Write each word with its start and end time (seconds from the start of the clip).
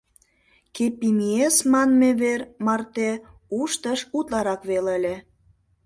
Кеппимиэс 0.75 1.57
манме 1.71 2.09
вер 2.21 2.41
марте 2.65 3.09
уштыш 3.61 3.99
утларак 4.17 4.61
веле 4.69 4.89
ыле. 4.97 5.15